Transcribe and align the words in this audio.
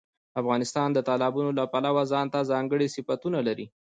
افغانستان 0.41 0.89
د 0.93 0.99
تالابونو 1.09 1.51
له 1.59 1.63
پلوه 1.73 2.03
ځانته 2.11 2.47
ځانګړي 2.51 2.87
صفتونه 2.95 3.39
لري. 3.47 3.65